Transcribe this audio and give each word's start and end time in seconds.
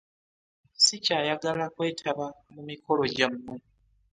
Ssikyayagala 0.77 1.65
kwetaba 1.75 2.25
mu 2.53 2.61
mikolo 2.69 3.01
gyammwe. 3.15 3.53